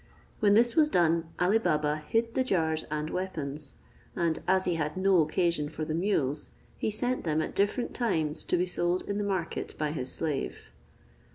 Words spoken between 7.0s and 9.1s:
them at different times to be sold